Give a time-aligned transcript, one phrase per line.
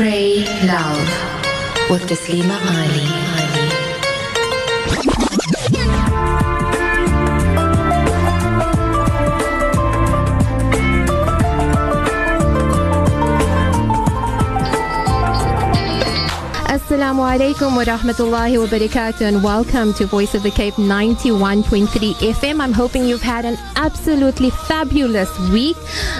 [0.00, 1.10] Pray Love
[1.90, 3.30] with Taslima Ali.
[16.90, 22.60] Assalamu alaikum wa rahmatullahi wa barakatuh and welcome to Voice of the Cape 91.3 FM.
[22.60, 25.76] I'm hoping you've had an absolutely fabulous week.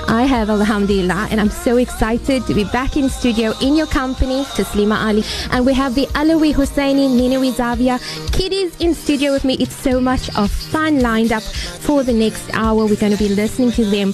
[0.06, 4.44] I have alhamdulillah and I'm so excited to be back in studio in your company,
[4.44, 5.24] Taslima Ali.
[5.50, 7.98] And we have the Alawi Husseini Ninawi Zavia
[8.32, 9.54] kiddies in studio with me.
[9.54, 12.86] It's so much of fun lined up for the next hour.
[12.86, 14.12] We're going to be listening to them.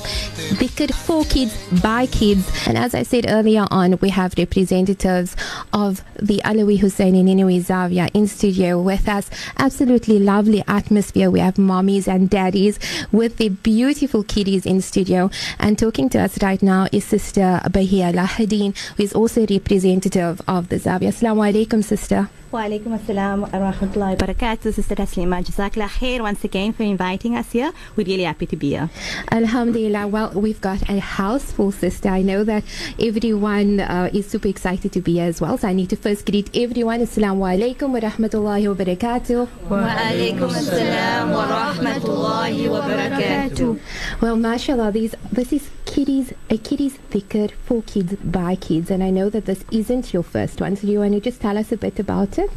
[0.56, 2.50] Dhikr for kids, by kids.
[2.66, 5.36] And as I said earlier on, we have representatives
[5.74, 9.28] of the Alawi Husseini Ninawi Zavia in studio with us.
[9.58, 11.28] Absolutely lovely atmosphere.
[11.28, 12.78] We have mommies and daddies
[13.10, 15.30] with the beautiful kiddies in studio.
[15.58, 20.68] And talking to us right now is Sister Bahia Lahadin, who is also representative of
[20.68, 21.08] the Zavia.
[21.08, 22.28] Assalamu alaikum, sister.
[22.52, 24.72] Walaikum assalam wa rahmatullahi wa barakatuh.
[24.72, 27.72] Sister Taslima, Jazakallah khair once again for inviting us here.
[27.96, 28.88] We're really happy to be here.
[29.32, 30.06] Alhamdulillah.
[30.06, 32.08] Well, we've got a house full, sister.
[32.08, 32.62] I know that
[33.00, 35.58] everyone uh, is super excited to be here as well.
[35.58, 37.00] So I need to first greet everyone.
[37.00, 39.48] Assalamu alaikum wa rahmatullahi wa barakatuh.
[39.68, 43.80] Wa alaikum assalam wa rahmatullahi wa barakatuh.
[44.20, 48.90] Well, mashallah, these, this is kiddies, a kiddies dhikr for kids by kids.
[48.90, 50.76] And I know that this isn't your first one.
[50.76, 52.50] So do you want to just tell us a bit about it?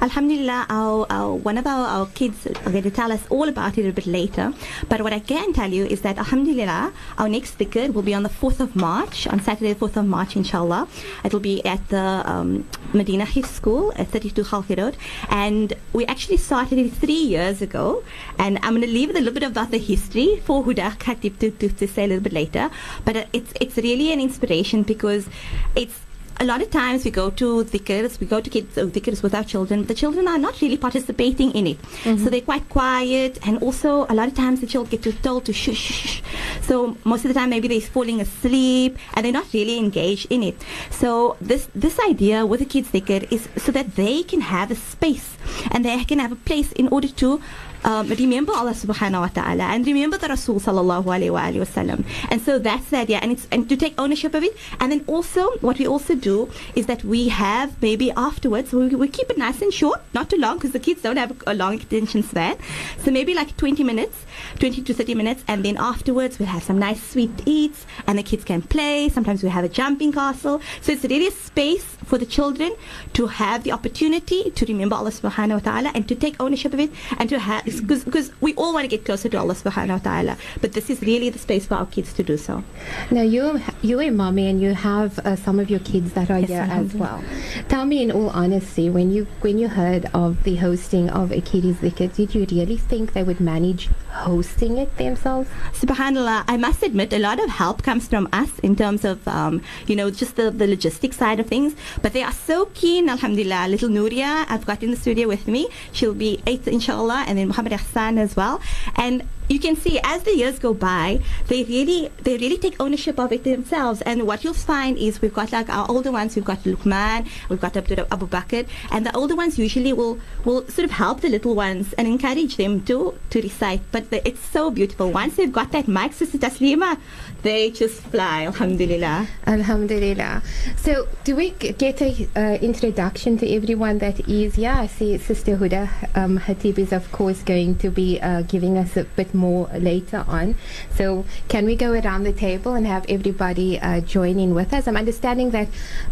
[0.00, 3.76] Alhamdulillah, our, our, one of our, our kids are going to tell us all about
[3.76, 4.54] it a bit later.
[4.88, 8.22] But what I can tell you is that Alhamdulillah, our next dhikr will be on
[8.22, 10.88] the 4th of March, on Saturday, the 4th of March, inshallah.
[11.22, 14.96] It'll be at the um, Medina Hifz School at 32 Khalfi Road.
[15.28, 18.02] And we actually started it three years ago.
[18.38, 21.50] And I'm going to leave a little bit about the history for Huda Khatib to,
[21.50, 22.70] to, to say a little bit later.
[23.04, 25.28] But it's, it's really an inspiration because
[25.74, 26.00] it's
[26.38, 29.34] a lot of times we go to dhikrs, we go to kids uh, dhikrs with
[29.34, 31.82] our children, but the children are not really participating in it.
[31.82, 32.22] Mm-hmm.
[32.22, 35.46] So they're quite quiet, and also a lot of times the children get to told
[35.46, 36.22] to shush, shush.
[36.62, 40.42] So most of the time, maybe they're falling asleep, and they're not really engaged in
[40.42, 40.56] it.
[40.90, 44.74] So this this idea with the kids dhikr is so that they can have a
[44.74, 45.36] space
[45.70, 47.40] and they can have a place in order to
[47.86, 52.04] um, remember Allah subhanahu wa ta'ala and remember the Rasul sallallahu alayhi wa alayhi wasallam.
[52.30, 54.56] And so that's the idea and it's and to take ownership of it.
[54.80, 59.06] And then also what we also do is that we have maybe afterwards we, we
[59.06, 61.74] keep it nice and short, not too long because the kids don't have a long
[61.74, 62.56] attention span.
[62.98, 64.26] So maybe like 20 minutes,
[64.58, 68.24] 20 to 30 minutes and then afterwards we have some nice sweet eats and the
[68.24, 69.08] kids can play.
[69.10, 70.60] Sometimes we have a jumping castle.
[70.80, 72.74] So it's really a space for the children
[73.12, 76.80] to have the opportunity to remember Allah subhanahu wa ta'ala and to take ownership of
[76.80, 79.98] it and to have because we all want to get closer to Allah subhanahu wa
[79.98, 80.36] ta'ala.
[80.60, 82.62] But this is really the space for our kids to do so.
[83.10, 86.38] Now, you, you're a mommy and you have uh, some of your kids that are
[86.38, 87.22] Yes, here as well.
[87.68, 91.40] Tell me in all honesty, when you, when you heard of the hosting of a
[91.40, 95.48] kiddies dhikr, did you really think they would manage hosting it themselves?
[95.72, 99.62] Subhanallah, I must admit a lot of help comes from us in terms of, um,
[99.86, 101.74] you know, just the, the logistics side of things.
[102.02, 103.68] But they are so keen, alhamdulillah.
[103.68, 105.68] Little Nuria, I've got in the studio with me.
[105.92, 108.60] She'll be eight, inshallah, and then Muhammad Hassan as well.
[108.96, 113.18] And you can see as the years go by, they really they really take ownership
[113.18, 114.02] of it themselves.
[114.02, 117.60] And what you'll find is we've got like our older ones, we've got Luqman, we've
[117.60, 121.28] got Abdul Abu Bakr, and the older ones usually will will sort of help the
[121.28, 123.80] little ones and encourage them to to recite.
[123.92, 125.10] But the, it's so beautiful.
[125.12, 126.98] Once they've got that mic, Sister Taslima,
[127.46, 128.44] they just fly.
[128.46, 129.28] Alhamdulillah.
[129.46, 130.42] Alhamdulillah.
[130.76, 134.58] So, do we g- get a uh, introduction to everyone that is?
[134.58, 138.76] Yeah, I see Sister Huda um, Hatib is of course going to be uh, giving
[138.78, 140.56] us a bit more later on.
[140.96, 144.88] So, can we go around the table and have everybody uh, join in with us?
[144.88, 145.68] I'm understanding that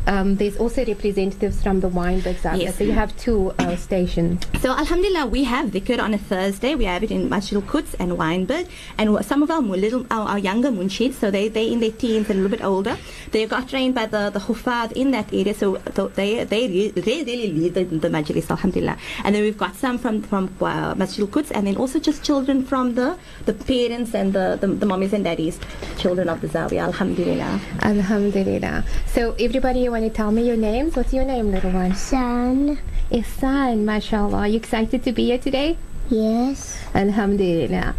[0.07, 2.63] um, there's also representatives from the Weinberg Zavia.
[2.63, 2.79] Yes.
[2.79, 4.45] So you have two uh, stations.
[4.61, 6.75] So Alhamdulillah, we have dhikr on a Thursday.
[6.75, 8.69] We have it in Masjid al-Quds and Weinberg.
[8.99, 12.29] And some of our little, our, our younger munshids, so they, they in their teens
[12.29, 12.99] and a little bit older,
[13.31, 15.55] they got trained by the, the Hufad in that area.
[15.55, 18.99] So th- they, they, re- they really lead the, the Majlis, Alhamdulillah.
[19.25, 22.63] And then we've got some from, from uh, Masjid al-Quds and then also just children
[22.63, 23.17] from the,
[23.47, 25.59] the parents and the, the, the mommies and daddies,
[25.97, 27.59] children of the Zawiya, Alhamdulillah.
[27.81, 28.85] Alhamdulillah.
[29.07, 30.95] So, everybody, you want to tell me your names?
[30.95, 31.95] What's your name, little one?
[31.95, 32.79] Sun.
[33.11, 34.41] Ihsan, mashallah.
[34.41, 35.79] Are you excited to be here today?
[36.11, 36.77] Yes.
[36.95, 37.95] Alhamdulillah.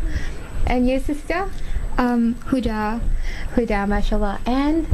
[0.68, 1.50] And your sister?
[1.98, 3.02] Um, Huda.
[3.56, 4.40] Huda, mashallah.
[4.46, 4.88] And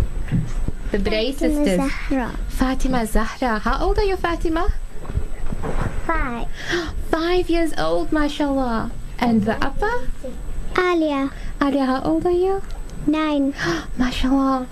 [0.92, 1.78] the Bray sisters.
[1.78, 2.38] Zahra.
[2.50, 3.60] Fatima Zahra.
[3.60, 4.72] How old are you, Fatima?
[6.06, 6.48] Five.
[7.10, 8.92] Five years old, mashallah.
[9.20, 10.08] And the upper?
[10.78, 11.32] Alia.
[11.62, 12.62] Alia, how old are you?
[13.06, 13.54] Nine.
[13.98, 14.68] Mashallah.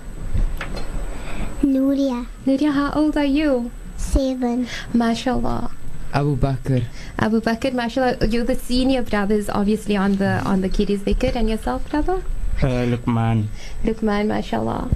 [1.62, 2.26] Nuria.
[2.46, 3.70] Nuria, how old are you?
[3.96, 4.66] Seven.
[4.92, 5.70] MashaAllah.
[6.12, 6.84] Abu Bakr.
[7.18, 11.48] Abu Bakr, mashallah, you're the senior brothers, obviously on the on the kiddies dhikr, and
[11.48, 12.22] yourself, brother?
[12.62, 13.46] Uh, Lukman.
[13.84, 14.90] Lukman, mashallah.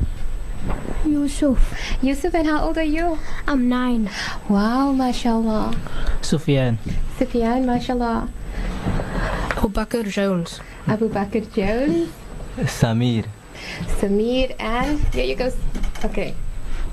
[1.07, 1.75] Yusuf.
[2.03, 3.19] Yusuf, and how old are you?
[3.47, 4.11] I'm nine.
[4.49, 5.77] Wow, mashallah.
[6.21, 6.79] Sufyan.
[7.19, 8.29] Sufyan, mashallah.
[9.57, 10.61] Abu Bakr Jones.
[10.87, 12.11] Abu Bakr Jones,
[12.59, 13.27] Samir.
[14.01, 15.53] Samir, and here you go.
[16.05, 16.35] Okay.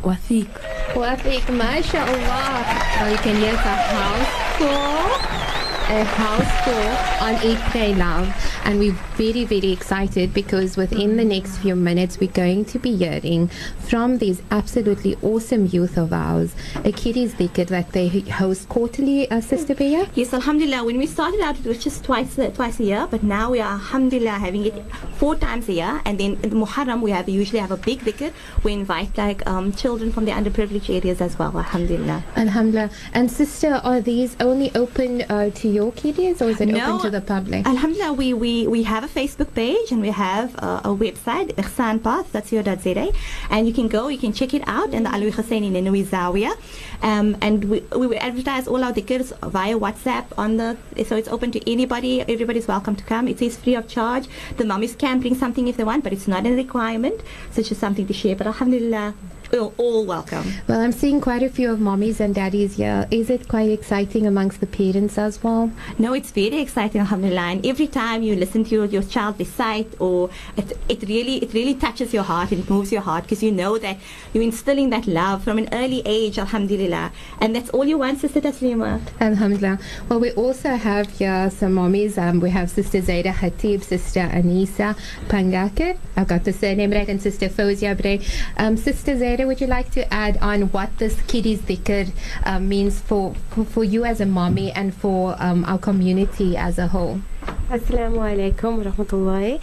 [0.02, 0.48] Wathiq.
[0.94, 2.66] Wafiq, mashallah.
[3.00, 5.41] Well, you can hear it's a house full.
[5.90, 8.34] A house full on Pray Love.
[8.64, 12.96] And we're very, very excited because within the next few minutes, we're going to be
[12.96, 13.48] hearing
[13.90, 16.56] from these absolutely awesome youth of ours
[16.86, 20.10] a kiddies dhikr that they host quarterly, uh, Sister Bia.
[20.16, 20.86] Yes, Alhamdulillah.
[20.86, 23.60] When we started out, it was just twice a, twice a year, but now we
[23.60, 24.76] are Alhamdulillah having it
[25.16, 26.02] four times a year.
[26.06, 28.32] And then in Muharram, we have usually have a big dhikr.
[28.64, 31.58] We invite like um, children from the underprivileged areas as well.
[31.58, 32.24] Alhamdulillah.
[32.38, 32.92] Alhamdulillah.
[33.14, 37.06] And Sister, are these only open uh, to your kiddies or is it No, open
[37.06, 37.66] to the public?
[37.66, 43.12] Alhamdulillah, we, we, we have a Facebook page and we have uh, a website, ihsanpath.co.za,
[43.50, 46.54] and you can go, you can check it out in the Alawi Husseini Ninawi Zawiya.
[47.02, 51.52] Um, and we, we advertise all our dhikrs via WhatsApp on the, so it's open
[51.54, 52.22] to anybody.
[52.22, 53.28] Everybody's welcome to come.
[53.28, 54.28] It is free of charge.
[54.58, 57.22] The mummies can bring something if they want, but it's not a requirement.
[57.52, 58.36] So it's just something to share.
[58.36, 59.16] But Alhamdulillah,
[59.52, 60.46] we're all welcome.
[60.68, 63.08] Well, I'm seeing quite a few of mommies and daddies here.
[63.12, 65.72] Is it quite exciting amongst the parents as well?
[65.98, 67.42] No, it's very exciting, alhamdulillah.
[67.42, 71.54] And every time you listen to your, your child recite, or it, it really it
[71.54, 73.98] really touches your heart and it moves your heart because you know that
[74.34, 77.12] you're instilling that love from an early age, alhamdulillah.
[77.40, 79.02] And that's all you want, Sister Taslima.
[79.20, 79.80] Alhamdulillah.
[80.10, 82.18] Well, we also have here some mommies.
[82.18, 85.98] Um, we have Sister Zaida Hatib, Sister Anisa Pangake.
[86.16, 88.22] I've got the surname right, and Sister Fozia Bray.
[88.58, 92.12] Um, Sister Zaida, would you like to add on what this kiddies dhikr
[92.46, 96.78] uh, means for, for, for you as a mommy and for um, our community as
[96.78, 97.22] a whole?
[97.70, 99.62] Assalamu alaikum wa rahmatullahi.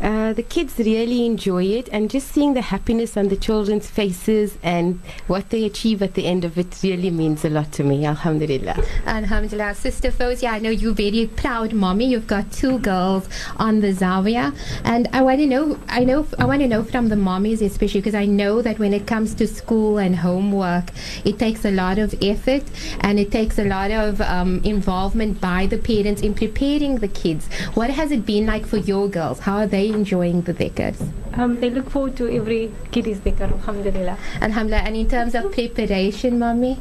[0.00, 4.58] Uh, the kids really enjoy it, and just seeing the happiness on the children's faces
[4.62, 8.04] and what they achieve at the end of it really means a lot to me.
[8.04, 8.82] Alhamdulillah.
[9.06, 9.74] Alhamdulillah.
[9.74, 12.06] Sister Fozia, I know you're very proud mommy.
[12.06, 14.56] You've got two girls on the Zawiya.
[14.84, 18.00] And I want to know, I know, I want to know from the mommies especially
[18.00, 20.90] because I know that when it comes to school and homework,
[21.24, 22.64] it takes a lot of effort
[23.00, 27.48] and it takes a lot of um, involvement by the parents in preparing the kids.
[27.74, 29.40] What has it been like for your girls?
[29.40, 31.00] How are they enjoying the dhikrs?
[31.34, 34.18] Um, they look forward to every kiddies dhikr, alhamdulillah.
[34.40, 34.82] Alhamdulillah.
[34.84, 36.78] And in terms of preparation, mommy?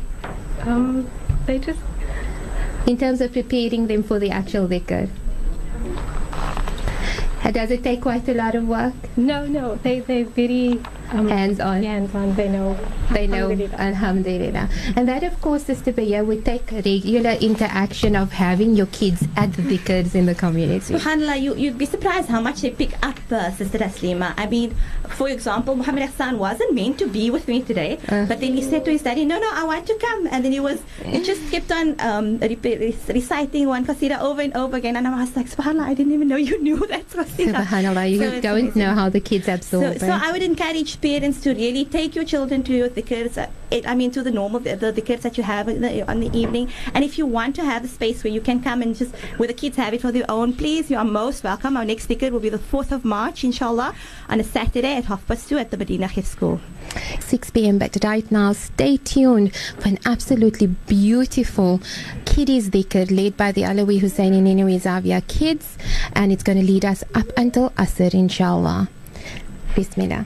[0.61, 1.09] Um,
[1.45, 1.79] they just
[2.87, 4.67] in terms of preparing them for the actual?
[7.43, 8.93] Uh, Does it take quite a lot of work?
[9.17, 9.75] no, no.
[9.75, 10.79] They they very
[11.11, 11.83] um, Hands on.
[11.83, 12.35] hands on.
[12.35, 12.77] They know.
[13.11, 13.75] They know, Alhamdulillah.
[13.77, 14.69] Alhamdulillah.
[14.95, 19.53] And that, of course, Sister Baya, would take regular interaction of having your kids at
[19.53, 20.93] the dhikrs in the community.
[20.93, 24.33] SubhanAllah, you, you'd be surprised how much they pick up, uh, Sister Taslima.
[24.37, 24.75] I mean,
[25.09, 28.25] for example, Muhammad Hassan wasn't meant to be with me today, Uh.
[28.25, 30.27] but then he said to his daddy, No, no, I want to come.
[30.27, 34.55] And then he was, he just kept on um, re- reciting one qasida over and
[34.55, 34.95] over again.
[34.95, 37.53] And I was like, SubhanAllah, I didn't even know you knew that qasida.
[37.65, 39.99] Subhanallah, you So it's don't know how the kids absorb So, it.
[40.01, 43.37] so I would encourage parents to really take your children to your dhikrs.
[43.37, 43.47] Uh,
[43.85, 46.71] I mean, to the normal the, the that you have in the, on the evening.
[46.93, 49.47] And if you want to have a space where you can come and just where
[49.47, 51.77] the kids have it for their own, please, you are most welcome.
[51.77, 53.93] Our next dhikr will be the 4th of March, inshallah,
[54.27, 56.59] on a Saturday at half past two at the Medina Hifz School.
[57.19, 57.77] 6 p.m.
[57.77, 61.79] But right now, stay tuned for an absolutely beautiful
[62.25, 65.77] kiddies dhikr led by the Alawi Husseini Ninawi Zavia kids,
[66.13, 68.89] and it's going to lead us up until Asr, inshallah.
[69.75, 70.25] Bismillah.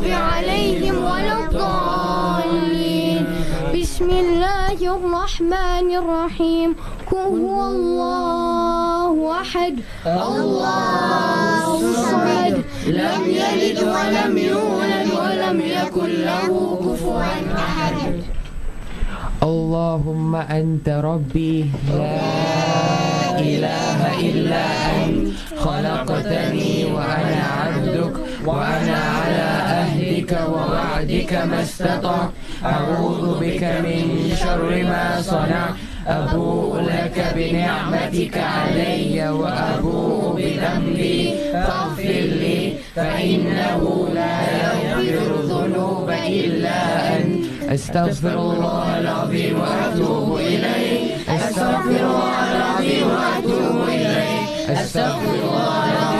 [5.31, 6.75] الرحمن الرحيم.
[7.11, 9.75] قل هو الله أحد.
[10.05, 12.55] الله الصمد
[12.87, 16.47] لم يلد ولم يولد ولم يكن له
[16.83, 17.23] كفوا
[17.55, 17.95] أحد.
[19.43, 21.71] اللهم أنت ربي.
[21.95, 24.65] لا إله إلا
[24.99, 25.31] أنت.
[25.63, 27.40] خلقتني وأنا
[28.45, 29.49] وأنا على
[29.81, 32.29] أهلك ووعدك ما استطعت
[32.65, 35.75] أعوذ بك من شر ما صنعت
[36.07, 41.33] أبوء لك بنعمتك علي وأبوء بذنبي.
[41.53, 44.41] فاغفر لي فإنه لا
[44.85, 46.79] يغفر الذنوب إلا
[47.17, 47.45] أنت.
[47.69, 51.15] أستغفر الله العظيم وأتوب إليه.
[51.29, 54.41] أستغفر الله العظيم وأتوب إليه.
[54.73, 56.10] أستغفر الله العظيم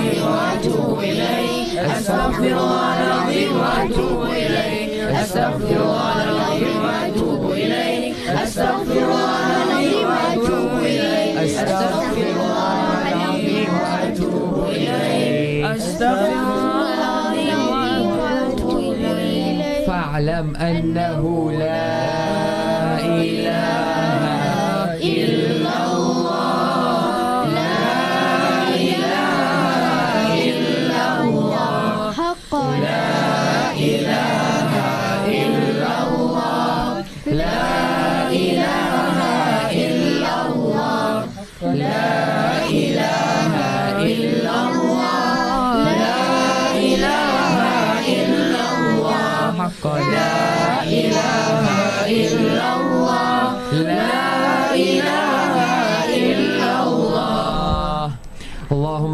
[1.85, 5.21] أستغفر الله العظيم وأتوب إليه.
[5.21, 8.13] أستغفر الله العظيم وأتوب إليه.
[8.43, 11.45] أستغفر الله العظيم وأتوب إليه.
[11.45, 21.91] أستغفر الله العظيم وأتوب إليه أستغفر الله العظيم وأتوب إليه فاعلم أنه لا
[23.05, 23.90] إله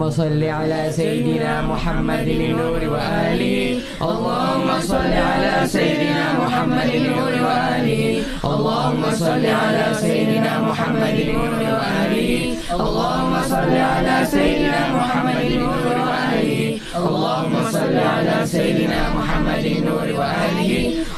[0.07, 3.79] اللهم صل على سيدنا محمد النور وآله.
[4.01, 8.23] اللهم صل على سيدنا محمد النور وآله.
[8.45, 12.55] اللهم صل على سيدنا محمد النور وآله.
[12.71, 16.79] اللهم صل على سيدنا محمد النور وآله.
[16.95, 20.75] اللهم صل على سيدنا محمد النور وآله.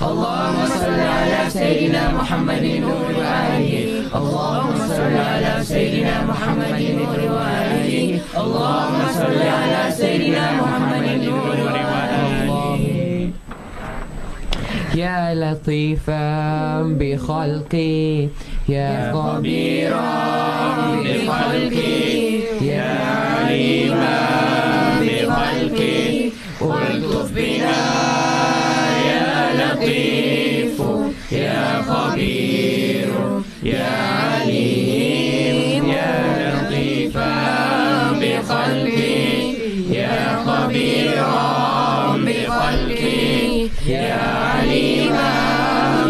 [0.09, 3.77] اللهم صل على سيدنا محمد النور وآله.
[4.19, 8.19] اللهم صل على سيدنا محمد النور وآله.
[9.99, 13.29] سيدنا محمد النور وآله
[14.95, 16.23] يا لطيفا
[16.99, 18.27] بخلقي
[18.69, 20.11] يا خبيرا
[21.03, 22.91] بخلقي يا
[23.35, 24.19] عليما
[25.01, 26.29] بخلقي.
[26.61, 27.81] والطف بنا
[29.09, 29.27] يا
[29.59, 30.77] لطيف
[31.31, 33.09] يا خبير
[33.63, 34.18] يا
[42.69, 45.33] بخلقي يا عليما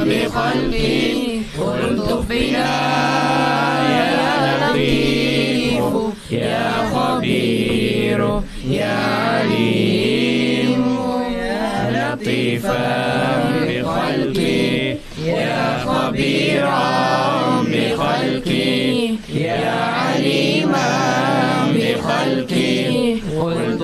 [0.06, 2.72] بخلقي والطف بنا
[3.96, 4.10] يا
[4.70, 5.84] لطيف.
[6.32, 8.42] يا خبير.
[8.68, 10.84] يا عليم.
[11.38, 12.84] يا لطيفا
[13.68, 16.90] بخلقي يا خبيرا
[17.62, 20.90] بخلقي يا عليما
[21.76, 23.79] بخلقي والطف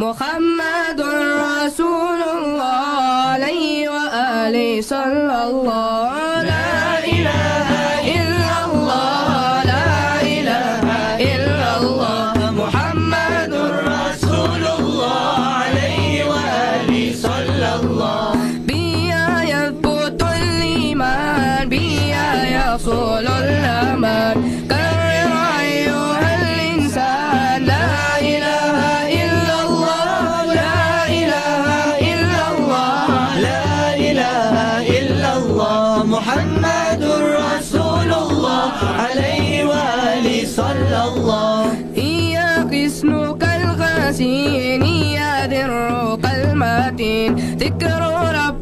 [0.00, 6.09] محمد رسول الله عليه وآله صلى الله
[47.78, 48.59] Chica Aurora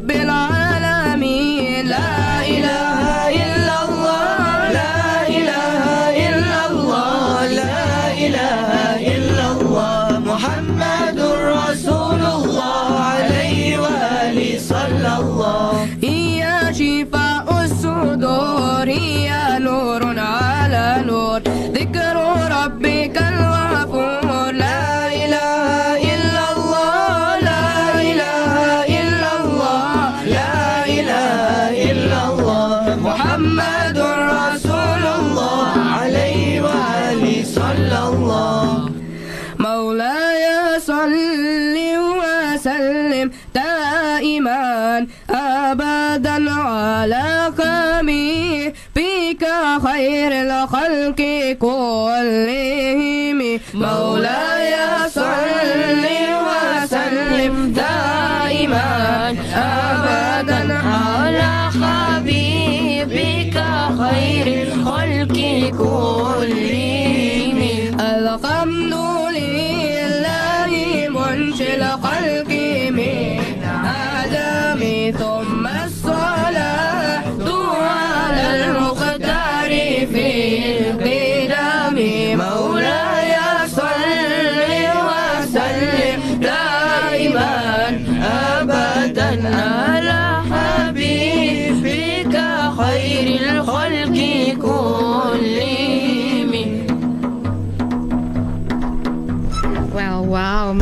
[51.53, 53.39] كلهم
[53.73, 54.75] مولاي
[55.09, 56.05] صل
[56.47, 61.18] وسلم دائما أبدا.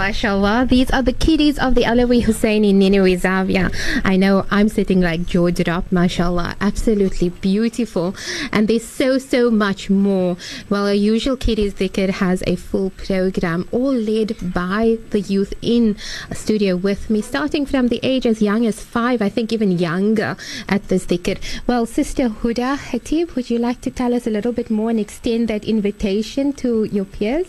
[0.07, 0.65] Mashallah.
[0.69, 3.75] These are the kiddies of the Alawi Husseini Ninawi Zavia.
[4.05, 6.55] I know I'm sitting like jaw drop, mashallah.
[6.61, 8.15] Absolutely beautiful.
[8.53, 10.37] And there's so, so much more.
[10.69, 15.97] Well, our usual kiddies dhikr has a full program, all led by the youth in
[16.31, 20.37] studio with me, starting from the age as young as five, I think even younger
[20.69, 21.37] at this dhikr.
[21.67, 25.01] Well, Sister Huda Hatib, would you like to tell us a little bit more and
[25.01, 27.47] extend that invitation to your peers?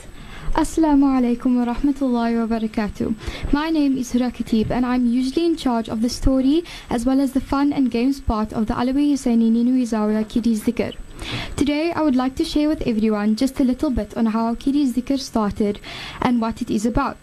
[0.55, 3.15] Assalamu alaikum wa rahmatullahi wa barakatuh.
[3.53, 7.21] My name is Huda Khatib and I'm usually in charge of the story as well
[7.21, 10.97] as the fun and games part of the Alawi Husseini Ninawi Zawiya Kiddies Dhikr.
[11.57, 14.95] Today I would like to share with everyone just a little bit on how Kiddies
[14.95, 15.81] Dhikr started
[16.23, 17.19] and what it is about.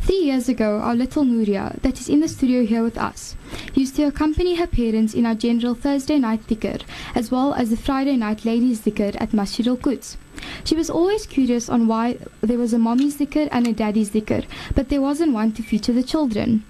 [0.00, 3.36] Three years ago, our little Nuria, that is in the studio here with us,
[3.74, 6.82] used to accompany her parents in our general Thursday night dhikr,
[7.14, 10.16] as well as the Friday night ladies dhikr at Masjid al Quds.
[10.64, 14.44] She was always curious on why there was a mommy's dhikr and a daddy's dhikr,
[14.74, 16.64] but there wasn't one to feature the children.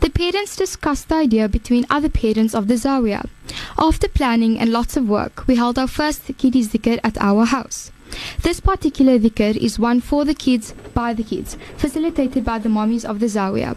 [0.00, 3.28] The parents discussed the idea between other parents of the Zawiya.
[3.78, 7.90] After planning and lots of work, we held our first kiddies dhikr at our house.
[8.42, 13.04] This particular dhikr is one for the kids, by the kids, facilitated by the mommies
[13.04, 13.76] of the Zawiya.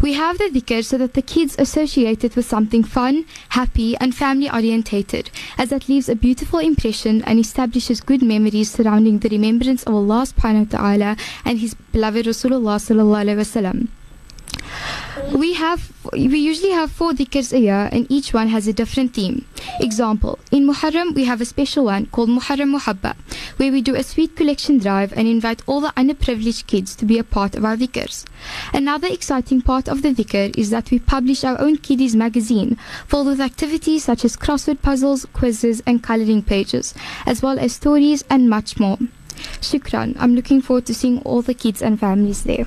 [0.00, 4.14] We have the dhikr so that the kids associate it with something fun, happy, and
[4.14, 9.82] family orientated, as that leaves a beautiful impression and establishes good memories surrounding the remembrance
[9.82, 13.88] of Allah subhanahu wa ta'ala and His beloved Rasulullah sallallahu alaihi wasallam.
[15.34, 19.14] We have we usually have four dhikrs a year and each one has a different
[19.14, 19.44] theme.
[19.80, 23.16] Example, in Muharram we have a special one called Muharram Muhabba
[23.56, 27.18] where we do a sweet collection drive and invite all the underprivileged kids to be
[27.18, 28.24] a part of our dhikrs.
[28.72, 32.76] Another exciting part of the dhikr is that we publish our own kiddies magazine
[33.06, 36.94] filled with activities such as crossword puzzles, quizzes and coloring pages
[37.26, 38.98] as well as stories and much more.
[39.60, 40.16] Shukran.
[40.18, 42.66] I'm looking forward to seeing all the kids and families there.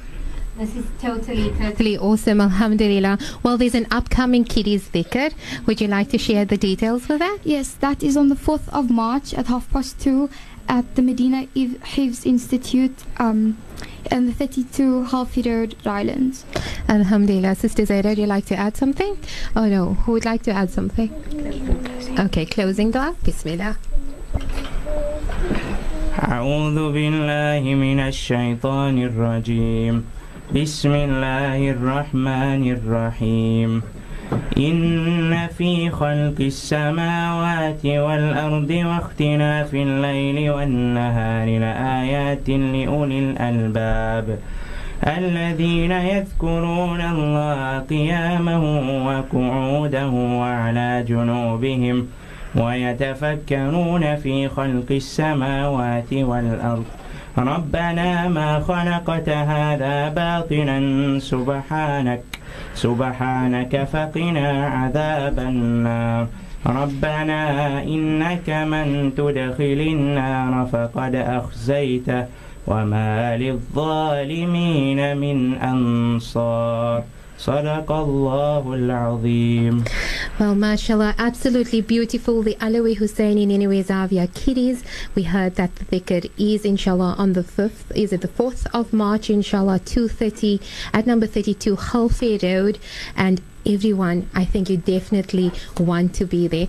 [0.58, 2.42] This is totally, totally awesome.
[2.42, 3.18] Alhamdulillah.
[3.42, 5.34] Well, there's an upcoming kiddies dhikr.
[5.66, 7.40] Would you like to share the details for that?
[7.44, 10.30] Yes, that is on the 4th of March at half past two
[10.68, 13.58] at the Medina Hifz Institute um,
[14.12, 16.46] and the 32 Halfi Road, Rylands.
[16.88, 17.56] Alhamdulillah.
[17.56, 19.18] Sister Zaira, would you like to add something?
[19.56, 21.10] Oh no, who would like to add something?
[22.20, 23.16] Okay, closing dua.
[23.24, 23.78] Bismillah.
[26.12, 30.04] أعوذ بالله من الشيطان الرجيم
[30.56, 33.82] بسم الله الرحمن الرحيم.
[34.58, 44.40] إن في خلق السماوات والأرض واختلاف الليل والنهار لآيات لأولي الألباب.
[45.08, 48.58] الذين يذكرون الله قياما
[49.08, 50.06] وقعودا
[50.42, 52.08] وعلى جنوبهم
[52.56, 56.86] ويتفكرون في خلق السماوات والأرض.
[57.38, 60.80] ربنا ما خلقت هذا باطلا
[61.20, 62.24] سبحانك
[62.76, 66.28] سبحانك فقنا عذاب النار.
[66.65, 67.41] ربنا
[67.84, 72.26] إنك من تدخل النار فقد أخزيته
[72.67, 77.04] وما للظالمين من أنصار.
[77.38, 79.84] صدق الله العظيم.
[80.42, 82.42] Well, mashallah, absolutely beautiful.
[82.42, 84.84] The Alawi Husseini Ninawi Zavia kiddies.
[85.14, 88.92] We heard that the dhikr is, inshallah, on the 5th, is it the 4th of
[88.92, 90.60] March, inshallah, 2.30
[90.96, 92.80] at number 32 Halfay Road.
[93.16, 96.68] And everyone, I think you definitely want to be there.